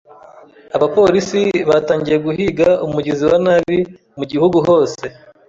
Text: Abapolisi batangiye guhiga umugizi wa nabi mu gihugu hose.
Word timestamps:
Abapolisi 0.75 1.41
batangiye 1.69 2.17
guhiga 2.25 2.67
umugizi 2.85 3.23
wa 3.29 3.37
nabi 3.45 3.79
mu 4.17 4.23
gihugu 4.31 4.57
hose. 4.67 5.03